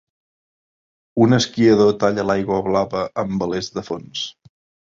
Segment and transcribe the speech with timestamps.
[1.25, 4.27] Un esquiador talla l'aigua blava amb velers de fons.